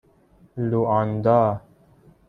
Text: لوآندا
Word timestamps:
لوآندا 0.57 1.61